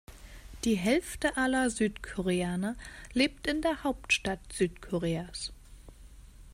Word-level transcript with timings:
Die 0.65 0.73
Hälfte 0.77 1.37
aller 1.37 1.69
Südkoreaner 1.69 2.75
lebt 3.13 3.45
in 3.45 3.61
der 3.61 3.83
Hauptstadt 3.83 4.39
Südkoreas. 4.51 5.53